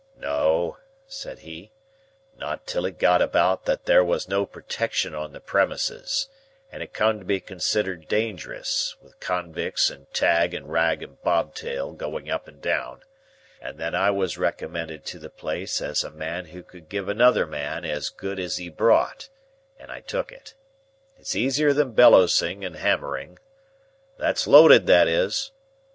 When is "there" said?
3.85-4.03